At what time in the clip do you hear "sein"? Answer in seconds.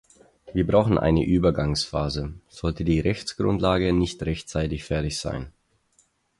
5.19-5.53